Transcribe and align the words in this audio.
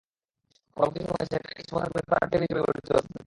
পরবর্তী 0.77 0.99
সময়ে 1.03 1.27
সেটা 1.31 1.49
ইসমাতের 1.61 1.91
ঘরে 1.91 2.05
পড়ার 2.09 2.29
টেবিল 2.31 2.43
হিসেবে 2.43 2.57
ব্যবহৃত 2.57 2.87
হতে 2.87 3.07
থাকে। 3.07 3.19